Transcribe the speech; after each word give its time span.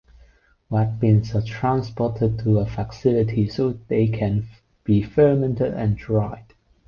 Wet 0.71 0.99
beans 0.99 1.35
are 1.35 1.43
transported 1.43 2.39
to 2.39 2.57
a 2.57 2.65
facility 2.65 3.47
so 3.47 3.73
they 3.87 4.07
can 4.07 4.47
be 4.83 5.03
fermented 5.03 5.75
and 5.75 5.95
dried. 5.95 6.55